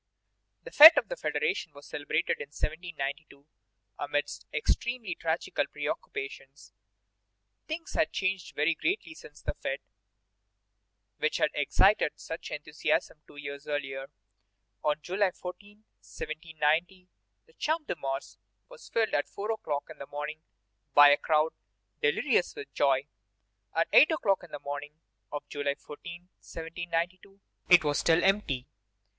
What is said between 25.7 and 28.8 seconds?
14, 1792, it was still empty.